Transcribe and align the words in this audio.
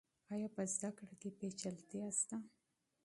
آیا 0.33 0.47
په 0.55 0.61
زده 0.73 0.89
کړه 0.97 1.13
کې 1.21 1.29
پیچلتیا 1.39 2.07
شته؟ 2.19 2.37